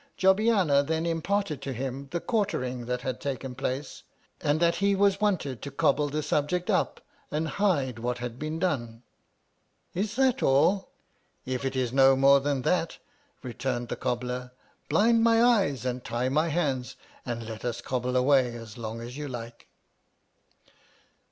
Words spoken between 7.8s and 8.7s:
what had been